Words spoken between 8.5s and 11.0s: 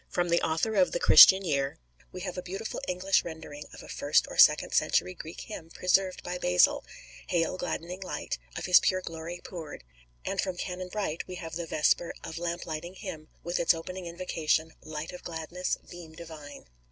of His pure glory poured;" and from Canon